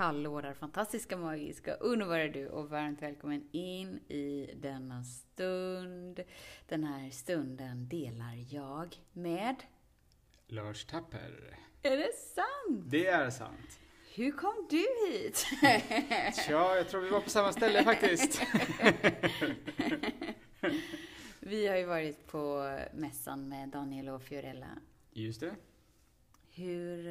[0.00, 6.20] Hallå där fantastiska, magiska, underbara du och varmt välkommen in i denna stund.
[6.68, 9.56] Den här stunden delar jag med...
[10.46, 11.58] Lars Tapper.
[11.82, 12.84] Är det sant?
[12.90, 13.80] Det är sant.
[14.14, 15.36] Hur kom du hit?
[16.46, 18.42] Tja, jag tror vi var på samma ställe faktiskt.
[21.40, 24.78] vi har ju varit på mässan med Daniel och Fiorella.
[25.12, 25.54] Just det.
[26.50, 27.06] Hur...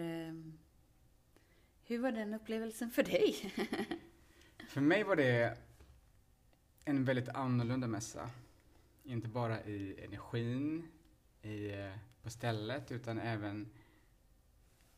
[1.89, 3.53] Hur var den upplevelsen för dig?
[4.69, 5.57] för mig var det
[6.85, 8.29] en väldigt annorlunda mässa.
[9.03, 10.87] Inte bara i energin
[11.41, 13.69] i, eh, på stället, utan även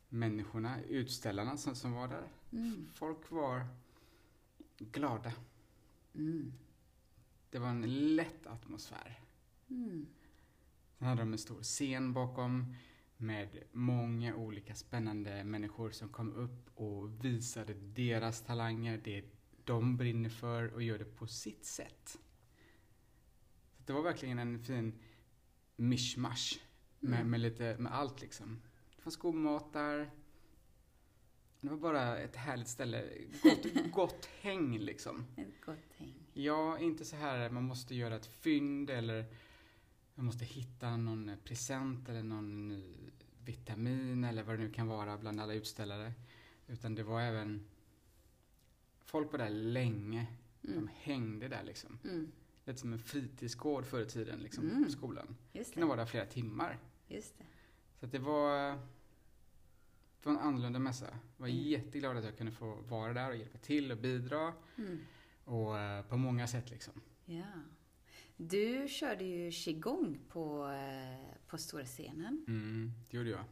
[0.10, 2.28] människorna, utställarna som, som var där.
[2.52, 2.90] Mm.
[2.94, 3.68] Folk var
[4.78, 5.34] glada.
[6.16, 6.54] Mm.
[7.50, 9.20] Det var en lätt atmosfär.
[9.70, 10.08] Mm.
[10.98, 12.76] Sen hade de en stor scen bakom
[13.22, 19.26] med många olika spännande människor som kom upp och visade deras talanger, det
[19.64, 22.20] de brinner för och gör det på sitt sätt.
[23.78, 25.00] Så det var verkligen en fin
[25.76, 26.60] mishmash
[27.00, 27.32] med, mm.
[27.32, 28.62] med, lite, med allt liksom.
[28.96, 30.12] Det fanns god mat där.
[31.62, 33.10] Det var bara ett härligt ställe.
[33.44, 35.26] Gott, gott häng liksom.
[35.38, 36.14] Ett gott häng.
[36.34, 39.26] Ja, inte så här man måste göra ett fynd eller
[40.16, 42.84] man måste hitta någon present eller någon
[43.46, 46.14] vitamin eller vad det nu kan vara bland alla utställare.
[46.68, 47.66] Utan det var även
[49.12, 50.28] Folk var där länge.
[50.64, 50.76] Mm.
[50.76, 52.00] De hängde där liksom.
[52.04, 52.32] Mm.
[52.66, 54.84] Lite som en fritidsgård förr i tiden liksom, mm.
[54.84, 55.36] på skolan.
[55.52, 56.80] Just Kunde vara där flera timmar.
[57.08, 57.46] Just det.
[58.00, 58.78] Så det var
[60.22, 61.06] det var en annorlunda mässa.
[61.06, 61.62] Jag var mm.
[61.62, 64.54] jätteglad att jag kunde få vara där och hjälpa till och bidra.
[64.78, 65.00] Mm.
[65.46, 66.94] Och uh, på många sätt liksom.
[67.26, 67.52] Ja.
[68.38, 72.46] Du körde ju qigong på, uh, på stora scenen.
[72.48, 73.44] Mm, det gjorde jag.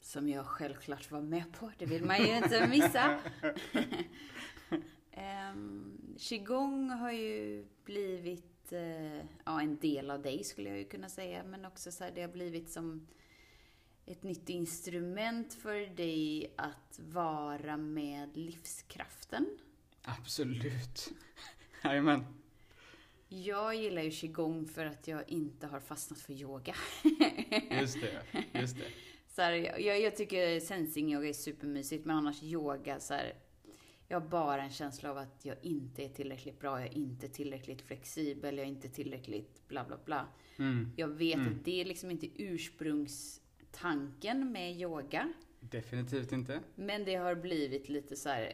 [0.00, 1.72] Som jag självklart var med på.
[1.78, 3.18] Det vill man ju inte missa.
[5.52, 11.08] um, qigong har ju blivit uh, ja, en del av dig skulle jag ju kunna
[11.08, 11.44] säga.
[11.44, 13.06] Men också så här, det har blivit som
[14.06, 19.58] ett nytt instrument för dig att vara med livskraften.
[20.02, 21.12] Absolut.
[21.84, 22.39] Jajamän.
[23.32, 26.74] Jag gillar ju qigong för att jag inte har fastnat för yoga.
[27.80, 28.22] just det,
[28.60, 28.84] just det.
[29.34, 33.34] Så här, jag, jag tycker sensing-yoga är supermysigt, men annars yoga så här,
[34.08, 37.28] jag har bara en känsla av att jag inte är tillräckligt bra, jag är inte
[37.28, 40.26] tillräckligt flexibel, jag är inte tillräckligt bla bla bla.
[40.58, 40.92] Mm.
[40.96, 41.52] Jag vet mm.
[41.52, 45.32] att det är liksom inte ursprungstanken med yoga.
[45.60, 46.60] Definitivt inte.
[46.74, 48.52] Men det har blivit lite så här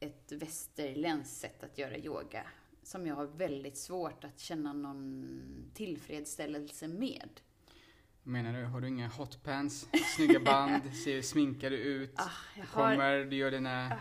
[0.00, 2.46] ett västerländskt sätt att göra yoga
[2.88, 7.28] som jag har väldigt svårt att känna någon tillfredsställelse med.
[8.22, 13.24] Menar du, har du inga hotpants, snygga band, ser sminkade ut, ah, du kommer, har...
[13.24, 13.98] du gör dina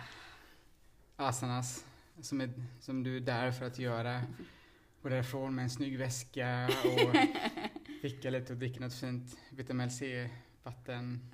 [1.16, 1.28] ah.
[1.28, 1.86] asanas
[2.22, 4.22] som, är, som du är där för att göra.
[5.02, 7.16] Gå därifrån med en snygg väska och
[8.04, 10.30] vicka lite och dricka något fint vitamin C
[10.64, 11.30] vatten.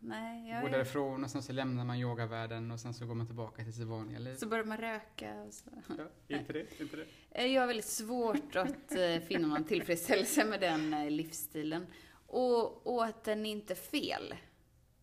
[0.00, 3.26] Nej, jag går därifrån och sen så lämnar man yogavärlden och sen så går man
[3.26, 4.34] tillbaka till sitt vanliga liv.
[4.34, 5.70] Så börjar man röka och så.
[5.98, 7.06] Ja, inte det, inte det.
[7.30, 11.86] Eh, jag har väldigt svårt att eh, finna någon tillfredsställelse med den eh, livsstilen.
[12.26, 14.34] Och, och att den är inte fel.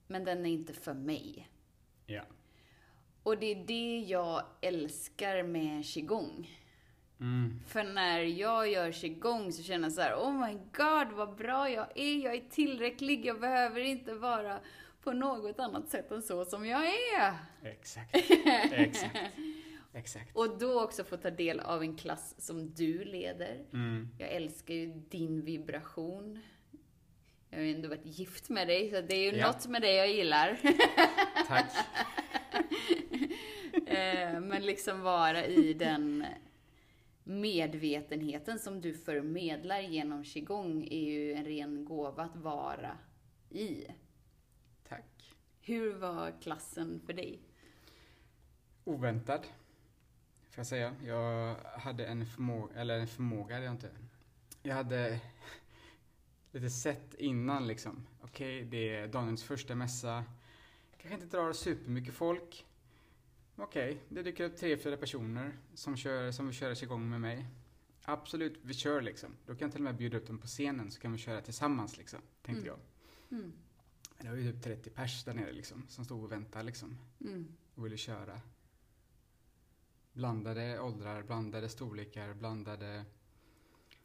[0.08, 1.50] Men den är inte för mig.
[2.06, 2.24] Ja.
[3.24, 6.50] Och det är det jag älskar med qigong.
[7.20, 7.60] Mm.
[7.68, 11.70] För när jag gör qigong så känner jag så här, oh my god vad bra
[11.70, 14.60] jag är, jag är tillräcklig, jag behöver inte vara
[15.04, 17.34] på något annat sätt än så som jag är.
[17.64, 18.16] Exakt.
[18.72, 19.18] Exakt.
[19.94, 20.36] Exakt.
[20.36, 23.66] Och då också få ta del av en klass som du leder.
[23.74, 24.08] Mm.
[24.20, 26.40] Jag älskar ju din vibration.
[27.50, 29.48] Jag har ju ändå varit gift med dig, så det är ju ja.
[29.48, 30.60] något med dig jag gillar.
[31.48, 31.72] Tack.
[33.88, 36.26] Eh, men liksom vara i den
[37.24, 42.98] medvetenheten som du förmedlar genom qigong är ju en ren gåva att vara
[43.50, 43.88] i.
[45.66, 47.40] Hur var klassen för dig?
[48.84, 49.42] Oväntad,
[50.50, 50.96] får jag säga.
[51.06, 53.90] Jag hade en förmåga, eller en förmåga hade jag inte.
[54.64, 55.20] Jag hade
[56.52, 58.08] lite sett innan liksom.
[58.22, 60.24] Okej, okay, det är Daniels första mässa.
[60.98, 62.66] Kanske inte drar supermycket folk.
[63.56, 67.46] Okej, det dyker upp tre, fyra personer som, kör, som vill köra igång med mig.
[68.06, 69.36] Absolut, vi kör liksom.
[69.46, 71.42] Då kan jag till och med bjuda upp dem på scenen så kan vi köra
[71.42, 72.80] tillsammans liksom, tänkte Mm.
[73.30, 73.40] jag.
[73.40, 73.54] Mm.
[74.24, 76.98] Det var ju typ 30 pers där nere liksom, som stod och väntade liksom.
[77.22, 77.48] Mm.
[77.76, 78.42] och ville köra.
[80.14, 83.06] Blandade åldrar, blandade storlekar, blandade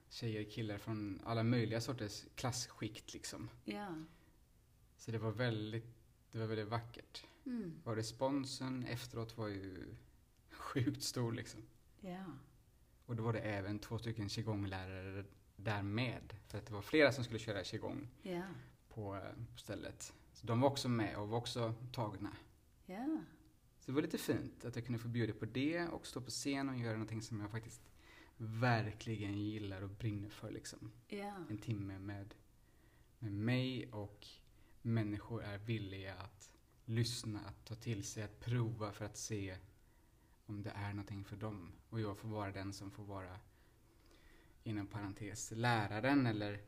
[0.08, 3.50] tjejer, killar från alla möjliga sorters klassskikt liksom.
[3.64, 3.94] Ja.
[4.96, 5.86] Så det var väldigt,
[6.32, 7.24] det var väldigt vackert.
[7.46, 7.80] Mm.
[7.84, 9.94] Och responsen efteråt var ju
[10.50, 11.62] sjukt stor liksom.
[12.00, 12.24] Ja.
[13.06, 15.24] Och då var det även två stycken qigonglärare
[15.56, 16.36] där med.
[16.46, 18.42] För att det var flera som skulle köra qigong Ja.
[18.98, 20.14] På, eh, på stället.
[20.32, 22.36] Så de var också med och var också tagna.
[22.86, 23.18] Ja.
[23.80, 26.30] Så det var lite fint att jag kunde få bjuda på det och stå på
[26.30, 27.90] scen och göra någonting som jag faktiskt
[28.36, 30.92] verkligen gillar och brinner för liksom.
[31.08, 31.34] Ja.
[31.50, 32.34] En timme med,
[33.18, 34.26] med mig och
[34.82, 36.52] människor är villiga att
[36.84, 39.56] lyssna, att ta till sig, att prova för att se
[40.46, 41.72] om det är någonting för dem.
[41.90, 43.40] Och jag får vara den som får vara,
[44.64, 46.60] inom parentes, läraren eller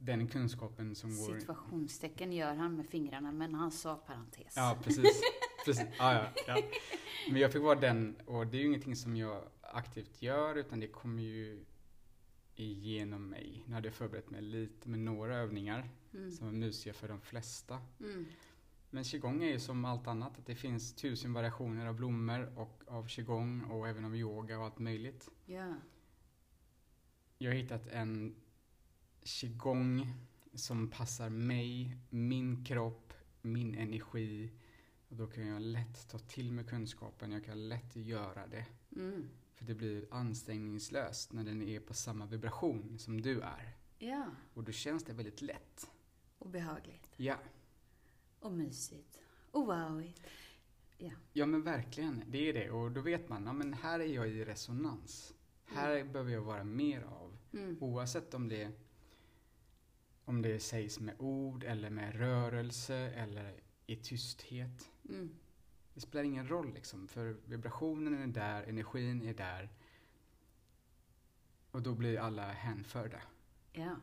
[0.00, 1.38] den kunskapen som går...
[1.38, 4.52] Situationstecken gör han med fingrarna, men han sa parentes.
[4.56, 5.22] Ja, precis.
[5.64, 5.86] precis.
[5.98, 6.62] Ja, ja, ja.
[7.30, 10.80] Men jag fick vara den, och det är ju ingenting som jag aktivt gör, utan
[10.80, 11.64] det kommer ju
[12.54, 13.64] igenom mig.
[13.66, 16.30] Nu hade jag förberett mig lite med några övningar Mm.
[16.30, 17.80] som är mysiga för de flesta.
[18.00, 18.26] Mm.
[18.90, 22.82] Men qigong är ju som allt annat, att det finns tusen variationer av blommor och
[22.86, 25.28] av qigong och även av yoga och allt möjligt.
[25.46, 25.74] Ja.
[27.38, 28.34] Jag har hittat en
[29.22, 30.06] qigong
[30.54, 33.12] som passar mig, min kropp,
[33.42, 34.50] min energi.
[35.08, 38.66] Och då kan jag lätt ta till mig kunskapen, jag kan lätt göra det.
[38.96, 39.28] Mm.
[39.54, 43.76] För det blir ansträngningslöst när den är på samma vibration som du är.
[43.98, 44.26] Ja.
[44.54, 45.90] Och då känns det väldigt lätt.
[46.38, 47.08] Och behagligt.
[47.16, 47.36] Ja,
[48.40, 49.20] Och mysigt.
[49.50, 50.20] Och wowigt.
[51.32, 52.70] ja men verkligen, det är det.
[52.70, 55.34] Och då vet man, ja men här är jag i resonans.
[55.64, 57.36] Här behöver jag vara mer av.
[57.52, 57.76] Mm.
[57.80, 58.72] Oavsett om det,
[60.24, 64.90] om det sägs med ord eller med rörelse eller i tysthet.
[65.08, 65.30] Mm.
[65.94, 69.68] Det spelar ingen roll liksom, för vibrationen är där, energin är där.
[71.70, 73.22] Och då blir alla hänförda.
[73.72, 73.96] Ja.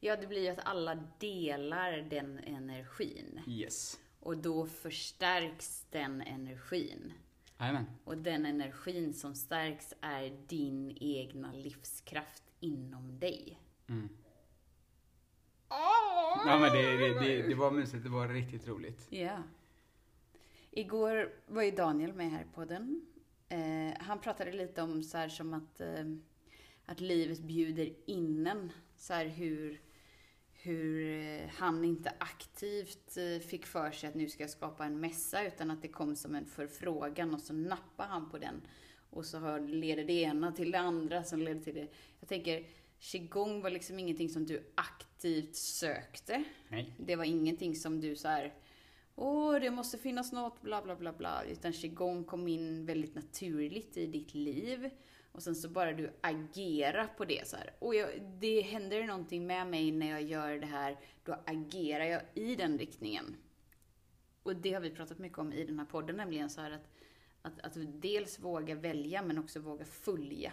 [0.00, 3.40] Ja, det blir ju att alla delar den energin.
[3.46, 4.00] Yes.
[4.20, 7.12] Och då förstärks den energin.
[7.58, 7.86] Jajamän.
[8.04, 13.60] Och den energin som stärks är din egna livskraft inom dig.
[13.86, 14.08] Mm.
[16.46, 19.06] Ja men det, det, det, det var mysigt, det var riktigt roligt.
[19.10, 19.42] Ja.
[20.70, 23.06] Igår var ju Daniel med här på den.
[23.48, 26.04] Eh, han pratade lite om så här som att, eh,
[26.86, 28.72] att livet bjuder in en.
[28.96, 29.80] Så här hur,
[30.52, 35.00] hur eh, han inte aktivt eh, fick för sig att nu ska jag skapa en
[35.00, 38.62] mässa utan att det kom som en förfrågan och så nappade han på den.
[39.10, 41.88] Och så leder det ena till det andra som leder till det.
[42.20, 42.66] Jag tänker,
[42.98, 45.07] qigong var liksom ingenting som du aktivt
[45.52, 46.44] sökte.
[46.68, 46.94] Nej.
[46.98, 48.54] Det var ingenting som du så här,
[49.14, 51.44] åh, det måste finnas något, bla bla bla bla.
[51.44, 54.90] Utan qigong kom in väldigt naturligt i ditt liv.
[55.32, 57.74] Och sen så bara du agera på det så här.
[57.78, 58.08] Och jag,
[58.40, 62.78] det händer någonting med mig när jag gör det här, då agerar jag i den
[62.78, 63.36] riktningen.
[64.42, 66.88] Och det har vi pratat mycket om i den här podden, nämligen så här att,
[67.42, 70.52] att, att dels våga välja men också våga följa.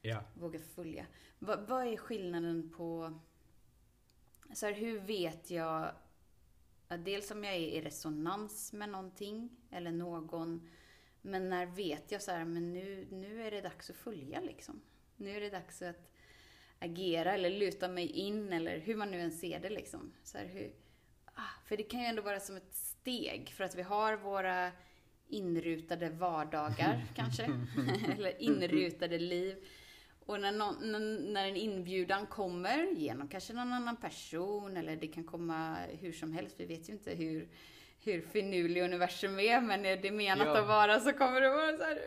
[0.00, 0.24] Ja.
[0.34, 1.06] Våga följa.
[1.38, 3.18] Vad, vad är skillnaden på...
[4.54, 5.94] Så här, hur vet jag...
[6.88, 10.68] ja, Dels om jag är i resonans med någonting eller någon.
[11.22, 14.80] Men när vet jag så här, men nu, nu är det dags att följa liksom.
[15.16, 16.12] Nu är det dags att
[16.78, 20.12] agera eller luta mig in eller hur man nu än ser det liksom.
[20.22, 20.72] Så här, hur,
[21.34, 24.72] ah, för det kan ju ändå vara som ett steg för att vi har våra
[25.28, 27.44] inrutade vardagar kanske.
[28.12, 29.64] eller inrutade liv.
[30.28, 30.76] Och när, någon,
[31.32, 36.32] när, en inbjudan kommer genom kanske någon annan person eller det kan komma hur som
[36.32, 37.48] helst, vi vet ju inte hur,
[38.04, 40.58] hur finurlig universum är, men är det menat Ja.
[40.58, 41.98] att vara så kommer det vara så här.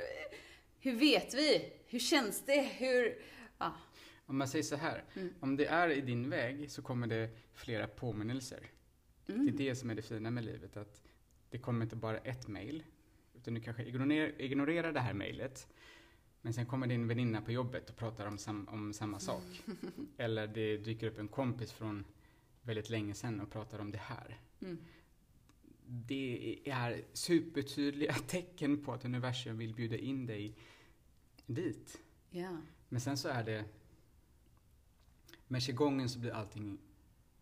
[0.79, 1.73] Hur vet vi?
[1.87, 2.61] Hur känns det?
[2.61, 3.15] Hur...
[3.57, 3.73] Ja.
[4.25, 5.33] Om man säger så här, Mm.
[5.39, 8.59] om det är i din väg så kommer det flera påminnelser.
[9.27, 9.45] Mm.
[9.45, 11.01] Det är det som är det fina med livet, att
[11.49, 12.83] det kommer inte bara ett mail,
[13.35, 15.67] utan du kanske ignorerar, ignorerar det här mailet,
[16.41, 19.63] men sen kommer din väninna på jobbet och pratar om, sam, om samma sak.
[20.17, 22.05] Eller det dyker upp en kompis från
[22.61, 24.39] väldigt länge sedan och pratar om det här.
[24.61, 24.77] Mm.
[25.85, 30.57] Det är supertydliga tecken på att universum vill bjuda in dig
[31.45, 32.01] dit.
[32.29, 32.57] Ja.
[32.89, 33.65] Men sen så är det...
[35.47, 36.77] Med qigongen så blir allting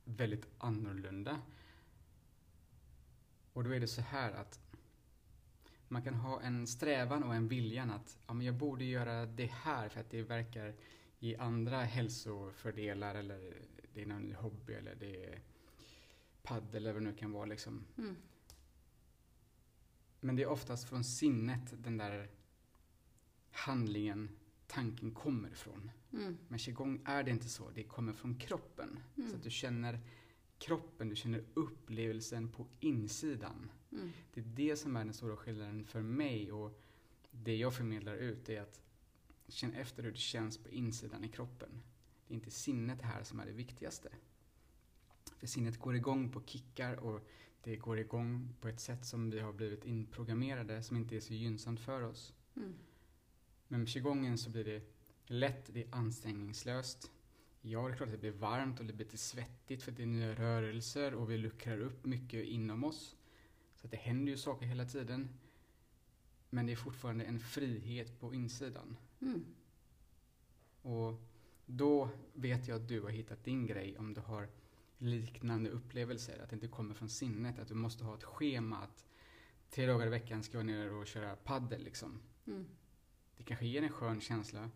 [0.04, 1.42] väldigt annorlunda.
[3.54, 4.60] Och då är det så här att
[5.92, 9.46] Man kan ha en strävan och en viljan att ja, men jag borde göra det
[9.46, 10.76] här för att det verkar
[11.20, 13.54] ge andra hälsofördelar eller
[13.94, 15.42] det är någon hobby eller det är
[16.42, 17.86] paddel eller vad det nu kan vara liksom.
[17.98, 18.16] Mm.
[20.20, 22.30] Men det är oftast från sinnet den där
[23.52, 24.30] handlingen,
[24.68, 25.92] tanken kommer ifrån.
[26.14, 26.38] Mm.
[26.48, 29.00] Men qigong är det inte så, det kommer från kroppen.
[29.18, 29.30] Mm.
[29.30, 30.00] Så att du känner
[30.60, 33.72] kroppen, du känner upplevelsen på insidan.
[33.92, 34.10] Mm.
[34.34, 36.82] Det är det som är den stora skillnaden för mig och
[37.32, 38.82] det jag förmedlar ut är att
[39.48, 41.70] känna efter hur det känns på insidan i kroppen.
[42.28, 44.10] Det är inte sinnet här som är det viktigaste.
[45.38, 47.28] För sinnet går igång på kickar och
[47.64, 51.34] det går igång på ett sätt som vi har blivit inprogrammerade som inte är så
[51.34, 52.34] gynnsamt för oss.
[52.56, 52.74] Mm.
[53.68, 54.82] Men med qigongen så blir det
[55.26, 57.12] lätt, det är ansträngningslöst.
[57.62, 60.04] Ja, det är klart att det blir varmt och det blir lite svettigt för det
[60.04, 63.16] är nya rörelser och vi luckrar upp mycket inom oss.
[63.76, 65.30] Så det händer ju saker hela tiden.
[66.50, 68.98] Men det är fortfarande en frihet på insidan.
[69.22, 69.46] Mm.
[70.82, 71.22] Och
[71.66, 74.50] då vet jag att du har hittat din grej om du har
[74.98, 76.44] liknande upplevelser.
[76.44, 77.60] Att det inte kommer från sinnet.
[77.60, 79.06] Att du måste ha ett schema att
[79.70, 82.22] tre dagar i veckan ska jag ner och köra paddel liksom.
[82.48, 82.66] Mm.
[83.38, 84.70] Det kanske ger en skön känsla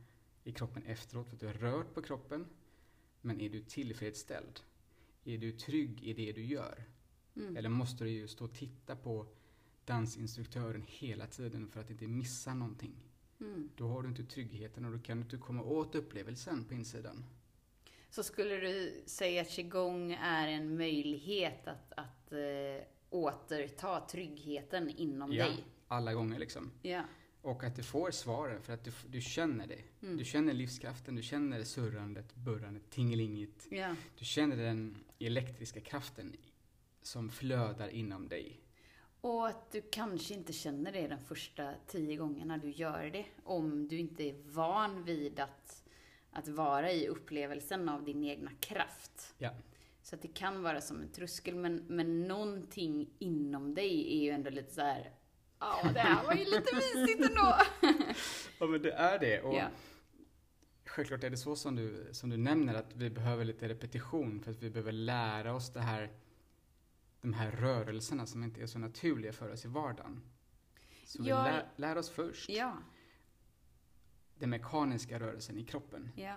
[0.44, 2.46] i kroppen efteråt för att du har rört på kroppen.
[3.26, 4.60] Men är du tillfredsställd?
[5.26, 6.84] Är du trygg i det du gör?
[7.36, 7.58] Mm.
[7.58, 9.28] Eller måste du ju stå och titta på
[9.86, 12.96] dansinstruktören hela tiden för att inte missa någonting?
[13.40, 13.70] Mm.
[13.76, 17.26] Då har du inte tryggheten och då kan du inte komma åt upplevelsen på insidan.
[18.10, 25.34] Så skulle du säga att qigong är en möjlighet att, att eh, återta tryggheten inom
[25.34, 25.46] Ja.
[25.46, 25.64] dig?
[25.88, 26.72] Alla gånger liksom.
[26.82, 27.02] Ja.
[27.44, 29.82] Och att du får svaren för att du, du känner det.
[30.02, 30.18] Mm.
[30.18, 33.68] Du känner livskraften, du känner surrandet, burrandet, tingelinget.
[33.72, 33.96] ja.
[34.20, 36.36] Du känner den elektriska kraften
[37.02, 38.60] som flödar inom dig.
[39.22, 43.26] Och att du kanske inte känner det de första tio gångerna du gör det.
[43.44, 45.84] Om du inte är van vid att,
[46.32, 49.34] att vara i upplevelsen av din egna kraft.
[49.38, 49.52] Ja.
[50.02, 54.30] Så att det kan vara som en tröskel, men, men någonting inom dig är ju
[54.30, 55.12] ändå lite så här.
[55.84, 57.56] Ja, det här var ju lite mysigt ändå.
[58.60, 59.42] Ja men det är det.
[59.42, 59.68] Och ja.
[60.86, 64.52] självklart är det så som du, som du nämner att vi behöver lite repetition för
[64.52, 66.12] att vi behöver lära oss det här,
[67.22, 70.22] de här rörelserna som inte är så naturliga för oss i vardagen.
[71.06, 71.44] Så Ja.
[71.44, 72.78] vi lär, lär oss först ja,
[74.40, 76.10] den mekaniska rörelsen i kroppen.
[76.16, 76.36] ja,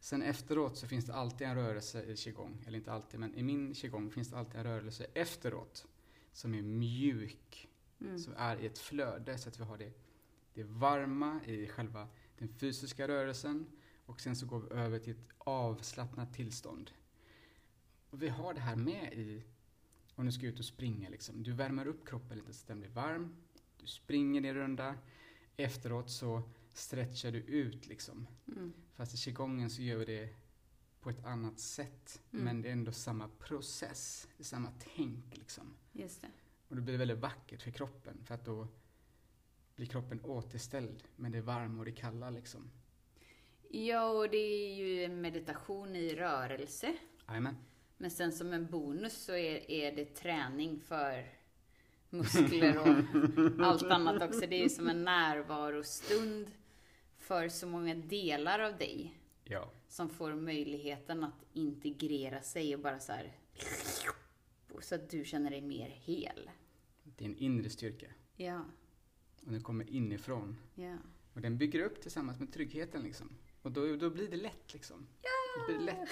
[0.00, 3.42] Sen efteråt så finns det alltid en rörelse i qigong, eller inte alltid, men i
[3.42, 5.86] min qigong finns det alltid en rörelse efteråt
[6.32, 7.68] som är mjuk,
[8.00, 8.18] mm.
[8.18, 9.92] som är i ett flöde så att vi har det,
[10.54, 13.66] det varma i själva den fysiska rörelsen
[14.06, 16.90] och sen så går vi över till ett avslappnat tillstånd.
[18.10, 19.44] Och vi har det här med i,
[20.14, 22.80] om du ska ut och springa liksom, du värmer upp kroppen lite så att den
[22.80, 23.36] blir varm,
[23.80, 24.94] du springer din runda,
[25.56, 28.26] efteråt så stretchar du ut liksom.
[28.46, 28.72] Mm.
[28.94, 30.34] Fast i qigongen så gör vi det
[31.00, 32.22] på ett annat sätt.
[32.32, 32.44] Mm.
[32.44, 35.74] Men det är ändå samma process, samma tänk liksom.
[35.92, 36.28] just det.
[36.68, 38.68] Och det blir väldigt vackert för kroppen för att då
[39.76, 42.70] blir kroppen återställd med det varma och det kalla liksom.
[43.70, 46.94] Ja, och det är ju en meditation i rörelse.
[47.28, 47.56] Jajamän.
[47.96, 51.24] Men sen som en bonus så är, är det träning för
[52.10, 54.40] muskler och allt annat också.
[54.40, 56.50] Det är ju som en närvarostund
[57.16, 59.70] för så många delar av dig Ja.
[59.88, 63.32] som får möjligheten att integrera sig och bara så här
[64.84, 66.50] så att du känner dig mer hel.
[67.04, 68.06] Det är en inre styrka.
[68.36, 68.64] Ja,
[69.46, 70.56] Och den kommer inifrån.
[70.74, 70.96] ja.
[71.34, 73.30] Och den bygger upp tillsammans med tryggheten liksom.
[73.62, 75.06] Och då, då blir det lätt liksom.
[75.22, 75.28] Ja!
[75.66, 76.08] Det blir lätt.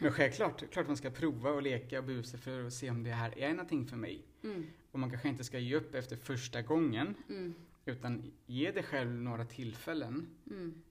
[0.00, 3.10] Men självklart, klart man ska prova och leka och busa för att se om det
[3.10, 4.26] här är någonting för mig.
[4.42, 7.14] Mm, Och man kanske inte ska ge upp efter första gången.
[7.28, 7.54] mm,
[7.84, 10.26] Utan ge dig själv några tillfällen.
[10.50, 10.82] mm,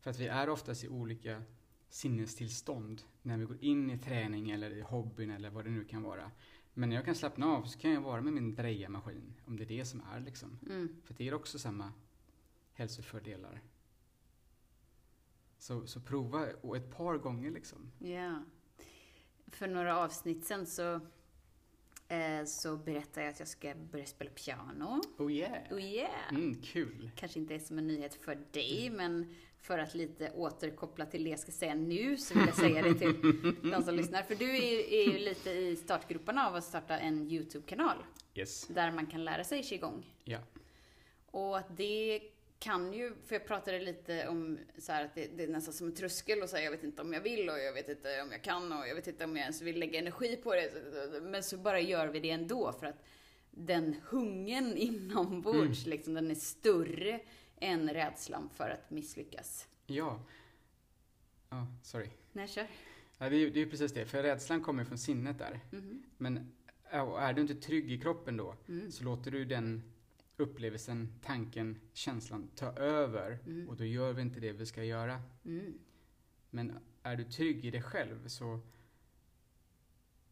[0.00, 1.42] För att vi är oftast i olika
[1.92, 6.02] sinnestillstånd när vi går in i träning eller i hobbyn eller vad det nu kan
[6.02, 6.30] vara.
[6.74, 9.34] Men när jag kan slappna av så kan jag vara med min drejarmaskin.
[9.46, 10.58] Om det är det som är liksom.
[10.66, 10.96] mm.
[11.04, 11.92] För det ger också samma
[12.72, 13.62] hälsofördelar.
[15.58, 17.92] Så, så prova och ett par gånger liksom.
[17.98, 18.42] Ja.
[19.46, 21.00] För några avsnitt sen så,
[22.46, 25.00] så berättade jag att jag ska börja spela piano.
[25.18, 25.72] Oh yeah!
[25.72, 26.28] Oh yeah!
[26.30, 27.10] Mm, kul!
[27.16, 31.30] Kanske inte är som en nyhet för dig, men för att lite återkoppla till det
[31.30, 34.22] jag ska säga nu så vill jag säga det till de som lyssnar.
[34.22, 37.96] För du är, ju lite i startgroparna av att starta en YouTube-kanal
[38.34, 38.66] Yes.
[38.66, 40.14] där man kan lära sig qigong.
[40.24, 40.38] Ja.
[41.26, 42.20] Och det
[42.62, 45.86] kan ju, för jag pratade lite om så här att det, det är nästan som
[45.86, 48.32] en tröskel och säga jag vet inte om jag vill och jag vet inte om
[48.32, 50.70] jag kan och jag vet inte om jag ens vill lägga energi på det.
[51.22, 53.04] Men så bara gör vi det ändå för att
[53.50, 57.20] den hungern inombords, liksom, den är större
[57.60, 59.68] än rädslan för att misslyckas.
[59.86, 60.22] Ja.
[61.50, 62.08] Ja, sorry.
[62.32, 62.66] Nej, kör.
[63.18, 65.60] Ja, det är det är precis det, för rädslan kommer från sinnet där.
[65.70, 66.02] Mhm.
[66.16, 66.52] Men
[66.90, 68.90] är du inte trygg i kroppen då, Mm.
[68.92, 69.82] så låter du den
[70.36, 73.38] upplevelsen, tanken, känslan ta över.
[73.46, 73.68] Mm.
[73.68, 75.22] Och då gör vi inte det vi ska göra.
[75.44, 75.78] Mm.
[76.50, 78.60] Men är du trygg i dig själv så...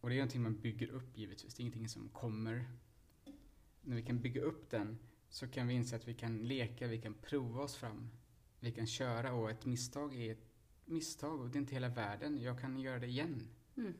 [0.00, 2.64] Och det är någonting man bygger upp givetvis, det är ingenting som kommer.
[3.82, 7.00] När vi kan bygga upp den så kan vi inse att vi kan leka, vi
[7.00, 8.10] kan prova oss fram.
[8.60, 10.46] Vi kan köra och ett misstag är ett
[10.84, 12.42] misstag och det är inte hela världen.
[12.42, 13.48] Jag kan göra det igen.
[13.76, 13.94] Mm.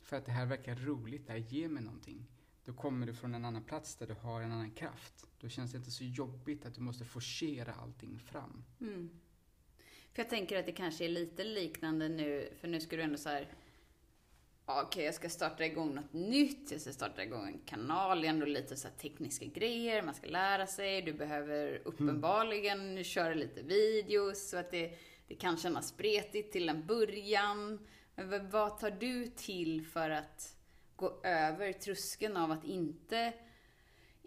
[0.00, 2.26] För att det här verkar roligt, det här ger mig någonting.
[2.68, 5.26] Då kommer du från en annan plats där du har en annan kraft.
[5.40, 8.64] Då känns det inte så jobbigt att du måste forcera allting fram.
[8.80, 9.10] Mm.
[10.12, 13.18] För jag tänker att det kanske är lite liknande nu, för nu ska du ändå
[13.18, 13.52] så här.
[14.64, 18.30] Okej, jag ska starta igång något nytt, jag ska starta igång en kanal, det är
[18.30, 24.48] ändå lite så tekniska grejer, man ska lära sig, du behöver uppenbarligen köra lite videos,
[24.48, 24.98] så att det,
[25.28, 27.86] det kan kännas spretigt till en början.
[28.14, 30.57] Men vad tar du till för att
[30.98, 33.32] gå över tröskeln av att inte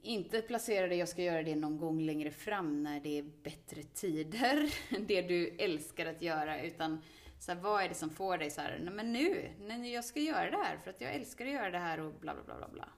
[0.04, 3.84] inte placera det, jag ska göra det någon gång längre fram när det är bättre
[3.84, 4.74] tider.
[5.08, 6.62] Det du älskar att göra.
[6.62, 7.02] Utan
[7.40, 10.06] så här, vad är det som får dig så här, nej men nu, nej, jag
[10.06, 12.44] ska göra det här för att jag älskar att göra det här och bla bla
[12.44, 12.90] bla bla bla.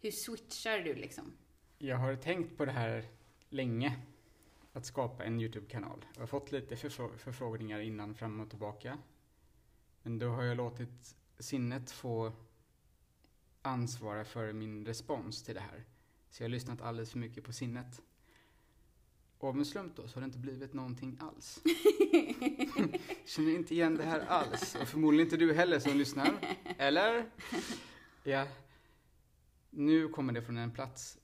[0.00, 1.32] Hur switchar du liksom?
[1.78, 3.04] Jag har tänkt på det här
[3.48, 3.96] länge.
[4.72, 6.04] Att skapa en YouTube-kanal.
[6.14, 8.98] Jag har fått lite förfrå- förfrågningar innan fram och tillbaka.
[10.02, 12.32] Men då har jag låtit sinnet få
[13.68, 15.84] ansvara för min respons till det här.
[16.30, 18.02] Så jag har lyssnat alldeles för mycket på sinnet.
[19.38, 21.62] Och av en slump då så har det inte blivit någonting alls.
[23.26, 24.76] Känner inte igen det här alls.
[24.80, 26.56] Och förmodligen inte du heller som lyssnar.
[26.78, 27.30] Eller?
[28.24, 28.46] Ja.
[29.70, 31.18] Nu kommer det från en plats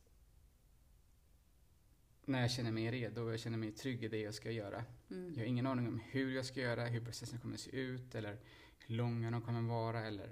[2.25, 4.85] när jag känner mig redo och jag känner mig trygg i det jag ska göra.
[5.11, 5.33] Mm.
[5.35, 8.15] Jag har ingen aning om hur jag ska göra, hur processen kommer att se ut
[8.15, 8.39] eller
[8.79, 10.31] hur långa de kommer vara eller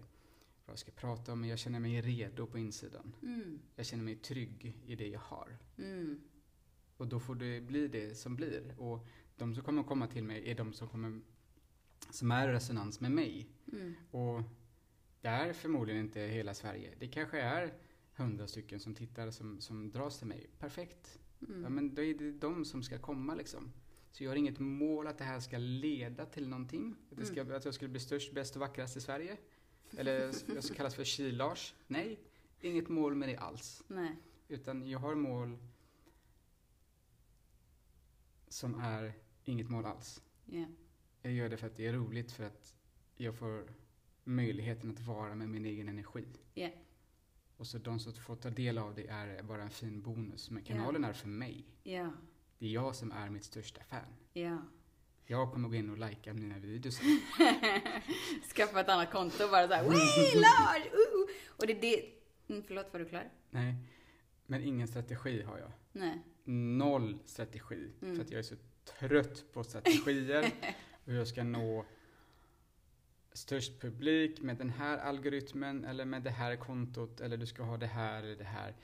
[0.72, 1.40] vad jag ska prata om.
[1.40, 3.14] Men jag känner mig redo på insidan.
[3.22, 3.58] Mm.
[3.76, 5.58] Jag känner mig trygg i det jag har.
[5.78, 6.20] Mm.
[6.96, 8.74] Och då får det bli det som blir.
[8.78, 9.06] Och
[9.36, 11.20] de som kommer komma till mig är de som kommer
[12.10, 13.48] som är i resonans med mig.
[13.72, 13.94] Mm.
[14.10, 14.42] Och
[15.20, 16.94] det är förmodligen inte hela Sverige.
[16.98, 17.74] Det kanske är
[18.16, 20.50] hundra stycken som tittar som, som dras till mig.
[20.58, 21.18] Perfekt.
[21.48, 21.62] Mm.
[21.62, 23.72] Ja, men då är det de som ska komma liksom.
[24.10, 26.96] Så jag har inget mål att det här ska leda till någonting.
[27.10, 27.56] Att, det ska, Mm.
[27.56, 29.36] att jag skulle bli störst, bäst och vackrast i Sverige.
[29.96, 31.74] Eller jag ska kallas för Kilars.
[31.86, 32.18] Nej,
[32.60, 33.82] inget mål med det alls.
[33.88, 34.16] Nej.
[34.48, 35.58] Utan jag har mål
[38.48, 39.12] som är
[39.44, 40.22] inget mål alls.
[40.44, 40.64] Ja.
[41.22, 42.76] Jag gör det för att det är roligt, för att
[43.16, 43.72] jag får
[44.24, 46.26] möjligheten att vara med min egen energi.
[46.54, 46.70] Ja.
[47.56, 50.50] Och så de som får ta del av det är bara en fin bonus.
[50.50, 51.66] Men kanalen är för mig.
[52.58, 54.12] Det är jag som är mitt största fan.
[55.32, 55.38] Ja.
[55.38, 57.00] Jag kommer gå in och likea mina videos.
[58.54, 60.86] Skaffa ett annat konto och bara såhär, Wee, Lars!
[60.86, 61.36] Uh!
[61.48, 62.04] Och det är det...
[62.48, 63.30] Mm, förlåt, var du klar?
[63.50, 63.74] Nej,
[64.46, 65.72] men ingen strategi har jag.
[65.92, 66.22] Nej.
[66.44, 67.90] Noll strategi.
[68.02, 68.16] Mm.
[68.16, 68.54] För att jag är så
[68.98, 70.52] trött på strategier.
[71.04, 71.84] Hur jag ska nå
[73.32, 77.76] störst publik med den här algoritmen eller med det här kontot eller du ska ha
[77.76, 78.74] det här eller det här.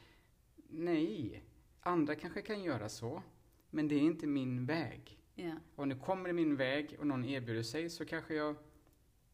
[0.69, 1.45] Nej,
[1.81, 3.23] andra kanske kan göra så.
[3.71, 5.19] Men det är inte min väg.
[5.45, 5.53] Ja.
[5.77, 8.57] Om det kommer i min väg och någon erbjuder sig så kanske jag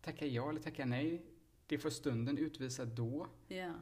[0.00, 1.22] tackar ja eller tackar nej.
[1.66, 3.26] Det får stunden utvisa då.
[3.48, 3.72] Ja.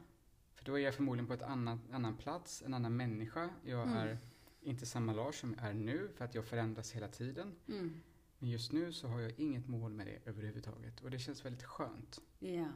[0.53, 3.49] För då är jag förmodligen på annat, annan plats, en annan människa.
[3.65, 3.97] Jag Mm.
[3.97, 4.17] är
[4.61, 7.55] inte samma Lars som jag är nu för att jag förändras hela tiden.
[7.67, 8.01] Mm.
[8.39, 11.01] Men just nu så har jag inget mål med det överhuvudtaget.
[11.01, 12.19] Och det känns väldigt skönt.
[12.39, 12.67] Ja.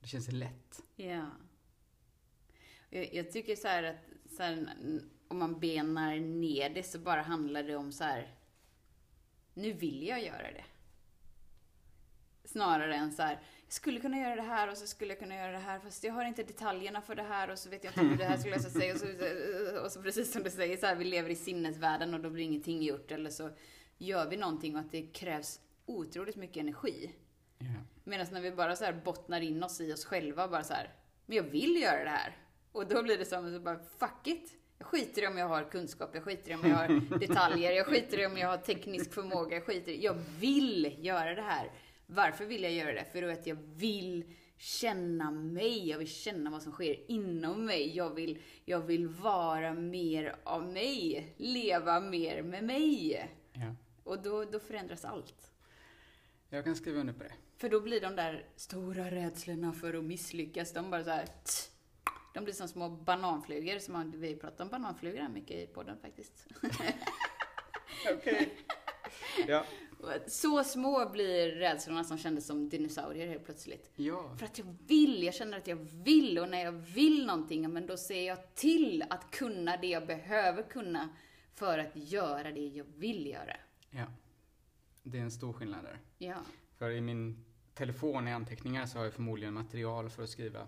[0.00, 0.82] Det känns lätt.
[0.96, 1.26] Ja.
[2.90, 3.96] Jag, jag tycker så att
[4.36, 4.74] så här,
[5.28, 8.34] om man benar ner det så bara handlar det om så här.
[9.54, 10.64] Nu vill jag göra det.
[12.44, 15.36] Snarare än så här, jag skulle kunna göra det här och så skulle jag kunna
[15.36, 17.90] göra det här fast jag har inte detaljerna för det här och så vet jag
[17.90, 19.06] inte hur det här skulle lösa sig och så,
[19.84, 22.44] och så precis som du säger så här, vi lever i sinnesvärlden och då blir
[22.44, 23.50] ingenting gjort eller så
[23.98, 27.14] gör vi någonting och att det krävs otroligt mycket energi.
[27.58, 27.66] Ja.
[28.04, 30.94] Medan när vi bara så här bottnar in oss i oss själva, bara så här,
[31.26, 32.36] men jag vill göra det här.
[32.72, 34.61] Och då blir det som att bara, fuck it.
[34.82, 38.20] Skiter i om jag har kunskap, jag skiter i om jag har detaljer, jag skiter
[38.20, 41.70] i om jag har teknisk förmåga, jag skiter i, jag vill göra det här.
[42.06, 43.04] Varför vill jag göra det?
[43.12, 44.24] För att jag vill
[44.56, 47.96] känna mig, jag vill känna vad som sker inom mig.
[47.96, 53.28] Jag vill, jag vill vara mer av mig, leva mer med mig.
[53.52, 53.74] ja.
[54.04, 55.52] Och då, då förändras allt.
[56.48, 57.32] Jag kan skriva under på det.
[57.56, 61.71] För då blir de där stora rädslorna för att misslyckas, de bara så här, tss,
[62.34, 65.98] De blir som små bananflugor, som man, vi pratar om bananflugor här mycket i podden
[66.02, 66.46] faktiskt.
[68.14, 68.54] Okej.
[69.48, 69.64] Ja.
[70.26, 73.90] Så små blir rädslorna som kändes som dinosaurier helt plötsligt.
[73.96, 74.36] Ja.
[74.38, 77.86] För att jag vill, jag känner att jag vill och när jag vill någonting, men
[77.86, 81.08] då ser jag till att kunna det jag behöver kunna
[81.54, 83.56] för att göra det jag vill göra.
[83.90, 84.04] ja.
[85.02, 85.98] Det är en stor skillnad där.
[86.18, 86.36] Ja.
[86.78, 90.66] För i min telefon i anteckningar så har jag förmodligen material för att skriva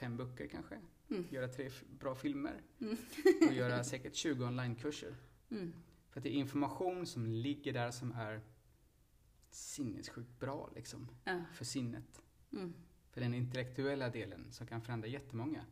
[0.00, 0.80] fem böcker kanske.
[1.10, 1.26] Mm.
[1.30, 2.62] Göra tre bra filmer.
[3.48, 5.14] och göra säkert 20 onlinekurser.
[5.50, 5.72] Mm.
[6.10, 8.40] För att det är information som ligger där som är
[9.50, 11.08] sinnessjukt bra liksom.
[11.24, 11.42] Ja.
[11.54, 12.22] För sinnet.
[12.52, 12.72] Mm.
[13.10, 15.64] För den intellektuella delen som kan förändra jättemånga.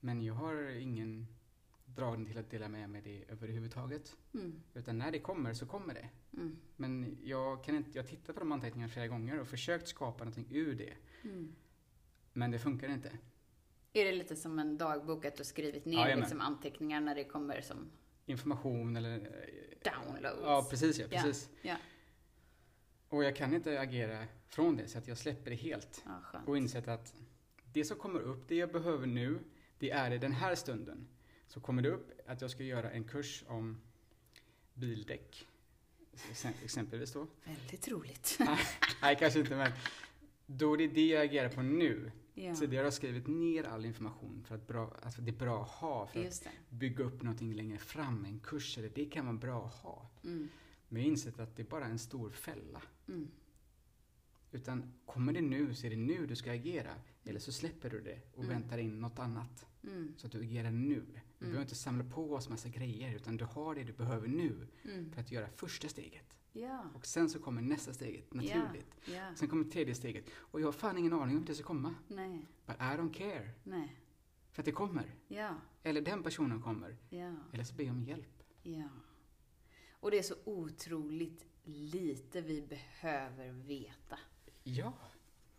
[0.00, 1.26] Men jag har ingen
[1.84, 4.16] dragning till att dela med mig det överhuvudtaget.
[4.34, 4.62] Mm.
[4.74, 6.08] Utan när det kommer så kommer det.
[6.32, 6.56] Mm.
[6.76, 10.24] Men jag kan inte, jag har tittat på de anteckningarna flera gånger och försökt skapa
[10.24, 10.94] någonting ur det.
[11.22, 11.54] Mm.
[12.32, 13.18] Men det funkar inte.
[13.92, 16.18] Är det lite som en dagbok, att du har skrivit ner Jajamän.
[16.20, 17.90] liksom anteckningar när det kommer som
[18.26, 19.14] Information eller...
[19.18, 20.40] eh, downloads?
[20.42, 21.22] Ja, precis ja, Ja.
[21.22, 21.48] precis.
[21.62, 21.76] Ja.
[23.08, 26.02] Och jag kan inte agera från det så att jag släpper det helt.
[26.06, 26.40] Ja.
[26.46, 27.14] Och insett att
[27.72, 29.38] det som kommer upp, det jag behöver nu,
[29.78, 31.08] det är i den här stunden.
[31.46, 33.80] Så kommer det upp att jag ska göra en kurs om
[34.74, 35.46] bildäck.
[36.30, 37.26] Exem- Exempelvis då.
[37.44, 38.38] Väldigt roligt.
[39.02, 39.72] Nej, kanske inte men.
[40.46, 42.10] Då är det det jag agerar på nu.
[42.34, 42.54] Ja.
[42.54, 46.06] Tidigare har skrivit ner all information för att, bra, att det är bra att ha.
[46.06, 46.50] För att Just det.
[46.70, 50.10] bygga upp någonting längre fram, en kurs eller det kan vara bra att ha.
[50.24, 50.48] Mm.
[50.88, 52.82] Men jag har insett att det är bara en stor fälla.
[53.08, 53.28] Mm.
[54.52, 56.94] Utan kommer det nu så är det nu du ska agera.
[57.24, 58.48] Eller så släpper du det och Mm.
[58.60, 59.66] väntar in något annat.
[59.84, 60.14] Mm.
[60.16, 61.04] Så att du agerar nu.
[61.42, 64.68] Du behöver inte samla på oss massa grejer utan du har det du behöver nu
[64.84, 65.12] Mm.
[65.12, 66.36] för att göra första steget.
[66.52, 66.84] Ja.
[66.94, 68.96] Och sen så kommer nästa steget, naturligt.
[69.04, 69.34] Ja.
[69.36, 70.24] Sen kommer tredje steget.
[70.34, 71.94] Och jag har fan ingen aning om det ska komma.
[72.08, 72.46] Nej.
[72.66, 73.50] But I don't care.
[73.64, 73.96] Nej.
[74.50, 75.14] För att det kommer.
[75.28, 75.54] Ja.
[75.82, 76.96] Eller den personen kommer.
[77.10, 77.34] Ja.
[77.52, 78.42] Eller så ber jag om hjälp.
[78.62, 78.88] Ja.
[79.92, 84.18] Och det är så otroligt lite vi behöver veta.
[84.62, 84.92] Ja.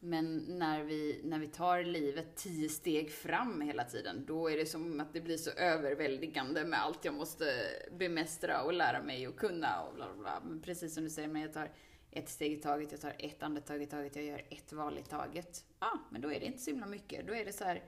[0.05, 4.65] Men när vi, när vi tar livet tio steg fram hela tiden, då är det
[4.65, 7.45] som att det blir så överväldigande med allt jag måste
[7.91, 10.41] bemästra och lära mig och kunna och bla bla bla.
[10.45, 11.71] Men precis som du säger, men jag tar
[12.11, 15.03] ett steg i taget, jag tar ett andetag i taget, jag gör ett val i
[15.03, 15.65] taget.
[15.79, 17.27] Ja, men då är det inte så himla mycket.
[17.27, 17.83] Då är det så här,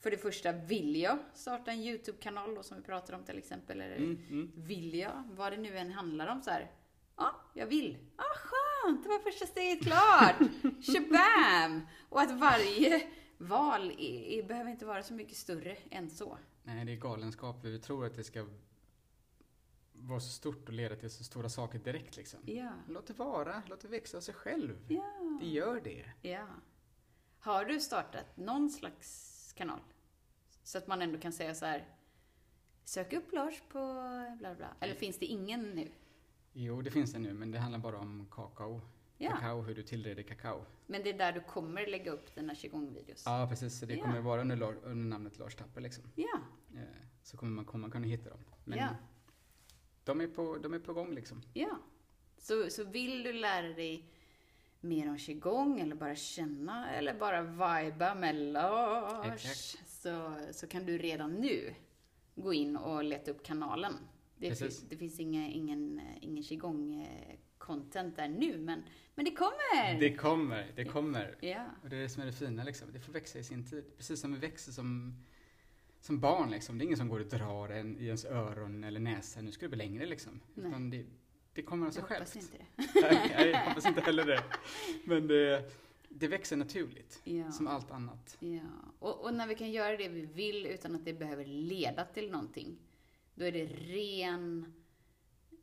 [0.00, 3.80] för det första, vill jag starta en YouTube-kanal då, som vi pratar om till exempel?
[3.80, 4.52] Eller Mm, mm.
[4.56, 5.22] vill jag?
[5.36, 6.70] Vad det nu än handlar om så här.
[7.16, 7.96] Ja, jag vill.
[8.16, 8.71] Ja, skönt!
[9.02, 10.36] Det var första steget klart!
[10.86, 11.86] Shabam!
[12.08, 13.06] Och att varje
[13.38, 16.38] val är, är, behöver inte vara så mycket större än så.
[16.62, 17.56] Nej, det är galenskap.
[17.64, 18.46] Vi tror att det ska
[19.92, 22.40] vara så stort och leda till så stora saker direkt liksom.
[22.46, 22.72] Ja.
[22.88, 24.86] Låt det vara, låt det växa av sig själv.
[24.88, 25.38] Ja.
[25.40, 26.28] Det gör det.
[26.30, 26.46] Ja.
[27.38, 29.80] Har du startat någon slags kanal?
[30.62, 31.88] Så att man ändå kan säga så här.
[32.84, 33.78] Sök upp Lars på
[34.38, 34.76] bla bla.
[34.80, 35.90] Eller finns det ingen nu?
[36.52, 38.80] Jo, det finns det nu, men det handlar bara om kakao.
[39.18, 39.30] Ja.
[39.30, 40.64] Kakao, hur du tillreder kakao.
[40.86, 43.22] Men det är där du kommer lägga upp dina qigong-videos?
[43.26, 43.78] Ja, precis.
[43.78, 44.04] Så det Ja.
[44.04, 46.04] kommer vara under, under namnet Lars Tapper liksom.
[46.14, 46.40] Ja.
[46.74, 46.80] Eh,
[47.22, 48.38] Så kommer man, kommer man kunna hitta dem.
[48.64, 48.88] Men Ja.
[50.04, 51.42] de, är på, de är på gång liksom.
[51.54, 51.78] Ja.
[52.38, 54.04] Så, så vill du lära dig
[54.80, 60.98] mer om qigong eller bara känna eller bara viba med Lars så, så kan du
[60.98, 61.74] redan nu
[62.34, 63.92] gå in och leta upp kanalen.
[64.48, 68.82] Det, finns, det finns inga, ingen, eh, ingen qigong-content där nu, men,
[69.14, 70.00] men det kommer!
[70.00, 71.36] Det kommer, det kommer.
[71.40, 71.66] Ja.
[71.82, 72.92] Och det är det som är det fina liksom.
[72.92, 73.84] Det får växa i sin tid.
[73.96, 75.14] Precis som vi växer som,
[76.00, 76.78] som barn liksom.
[76.78, 79.40] Det är ingen som går och drar en i ens öron eller näsa.
[79.42, 80.40] Nu ska det bli längre liksom.
[80.56, 81.06] Utan det,
[81.54, 82.34] det kommer av sig Jag självt.
[82.34, 83.00] hoppas inte det.
[83.36, 84.42] Nej, jag hoppas inte heller det.
[85.04, 85.72] Men det,
[86.08, 87.20] det växer naturligt.
[87.24, 87.52] Ja.
[87.52, 88.36] Som allt annat.
[88.40, 88.60] Ja,
[88.98, 92.30] och, och när vi kan göra det vi vill utan att det behöver leda till
[92.30, 92.78] någonting,
[93.34, 94.72] då är det ren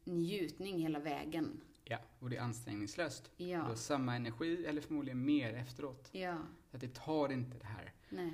[0.03, 1.62] njutning hela vägen.
[1.84, 3.32] Ja, och det är ansträngningslöst.
[3.38, 6.10] Du Ja, har samma energi eller förmodligen mer efteråt.
[6.12, 6.38] ja,
[6.69, 8.34] Så att det tar inte det här nej.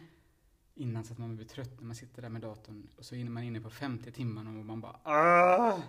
[0.74, 3.26] innan så att man blir trött när man sitter där med datorn och så är
[3.26, 5.82] man inne på 50 timmar och man bara ah!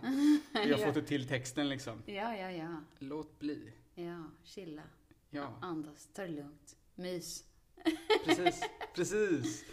[0.53, 2.03] Jag har fått det till texten liksom.
[2.07, 2.81] Ja, ja, ja.
[2.99, 3.73] Låt bli.
[3.95, 4.83] Ja, chilla.
[5.31, 6.77] Ja, Andas, ta det lugnt.
[6.95, 7.45] Mys.
[8.25, 8.63] precis.
[8.95, 9.65] Precis.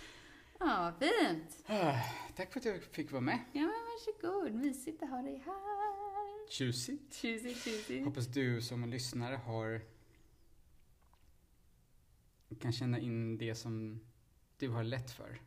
[0.59, 1.63] Ja, fint.
[1.67, 1.99] Ah,
[2.35, 3.39] Tack för att jag fick vara med.
[3.53, 4.53] Ja, men varsågod.
[4.53, 6.49] Mysigt att ha dig här.
[6.49, 7.13] Tjusigt.
[7.13, 8.05] Tjusigt, tjusigt.
[8.05, 9.81] Hoppas du som lyssnare har
[12.59, 13.99] kan känna in det som
[14.57, 15.41] du har lätt för.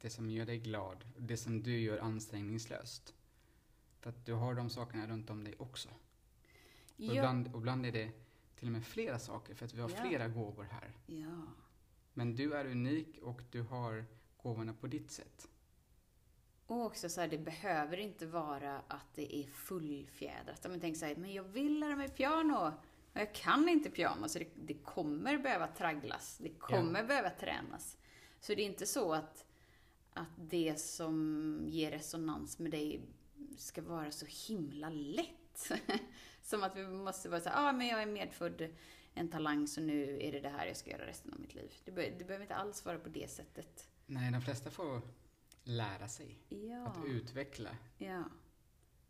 [0.00, 1.04] Det som gör dig glad.
[1.18, 3.14] Det som du gör ansträngningslöst.
[4.00, 5.88] För att du har de sakerna runt om dig också.
[5.88, 8.10] Och, ibland, och ibland är det
[8.56, 9.96] till och med flera saker för att vi har Ja.
[9.96, 10.92] flera gåvor här.
[11.06, 11.42] Ja.
[12.14, 14.04] Men du är unik och du har
[14.42, 15.48] gåvorna på ditt sätt.
[16.66, 20.66] Och också så här, det behöver inte vara att det är fullfjädrat.
[20.70, 22.66] Men tänk så här, men jag vill lära mig piano.
[22.66, 22.72] Och
[23.12, 26.38] jag kan inte piano, så det, det kommer behöva tragglas.
[26.38, 27.06] Det kommer Ja.
[27.06, 27.96] behöva tränas.
[28.40, 29.44] Så det är inte så att,
[30.12, 33.00] att det som ger resonans med dig
[33.56, 35.72] ska vara så himla lätt.
[36.42, 38.74] som att vi måste vara så här, ah, men jag är medfödd
[39.14, 41.74] en talang så nu är det det här jag ska göra resten av mitt liv.
[41.84, 43.88] Det, be- det behöver inte alls vara på det sättet.
[44.06, 45.00] Nej, de flesta får
[45.64, 46.86] lära sig Ja.
[46.86, 47.70] att utveckla.
[47.98, 48.24] Ja.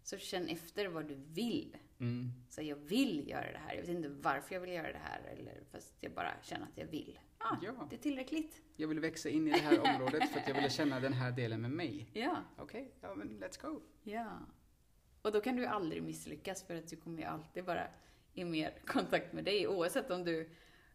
[0.03, 1.77] Så känn efter vad du vill.
[1.99, 2.33] Mm.
[2.49, 3.75] Så jag vill göra det här.
[3.75, 5.21] Jag vet inte varför jag vill göra det här.
[5.23, 7.19] Eller fast jag bara känner att jag vill.
[7.39, 7.87] Ah, Ja.
[7.91, 8.63] Det är tillräckligt.
[8.77, 11.33] Jag vill växa in i det här området för att jag vill känna den här
[11.33, 12.11] delen med mig.
[12.13, 12.37] Ja.
[12.59, 13.81] Okej, ja men let's go.
[14.03, 14.39] Ja.
[15.23, 17.87] Och då kan du aldrig misslyckas för att du kommer ju alltid bara
[18.35, 19.69] i mer kontakt med dig.
[19.69, 20.51] Oavsett om du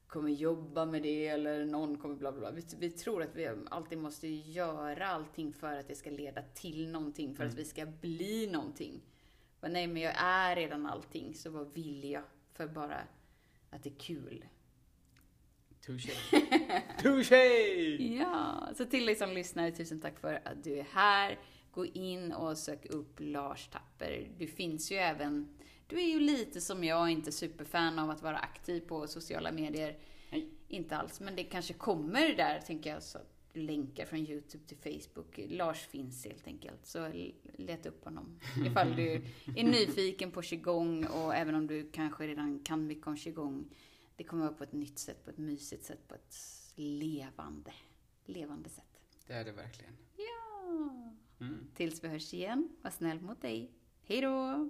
[0.08, 2.52] kommer jobba med det eller någon kommer bla bla.
[2.52, 6.90] Vi, vi tror att vi alltid måste göra allting för att det ska leda till
[6.90, 7.36] någonting.
[7.36, 9.02] För att vi ska bli någonting.
[9.62, 11.34] Men nej, men jag är redan allting.
[11.34, 12.24] Så vad vill jag?
[12.54, 13.02] För bara
[13.70, 14.46] att det är kul.
[15.86, 16.14] Touché.
[17.02, 18.18] Touché!
[18.18, 21.40] Ja, så till dig som lyssnar, tusen tack för att du är här.
[21.72, 24.28] Gå in och sök upp Lars Tapper.
[24.38, 25.57] Du finns ju även,
[25.88, 29.98] du är ju lite som jag, inte superfan av att vara aktiv på sociala medier.
[30.32, 30.50] Nej.
[30.68, 33.20] Inte alls, men det kanske kommer där, tänker jag, så
[33.54, 35.40] länkar från YouTube till Facebook.
[35.48, 37.12] Lars finns helt enkelt, så
[37.58, 38.40] leta upp honom.
[38.66, 39.22] Ifall du
[39.56, 43.76] är nyfiken på qigong och även om du kanske redan kan mycket om qigong.
[44.16, 46.36] Det kommer vara på ett nytt sätt, på ett mysigt sätt, på ett
[46.76, 47.74] levande,
[48.26, 48.84] levande sätt.
[49.28, 49.94] Det är det verkligen.
[50.16, 51.14] Ja.
[51.40, 51.68] Mm.
[51.76, 53.72] Tills vi hörs igen, var snäll mot dig.
[54.04, 54.70] Hej då!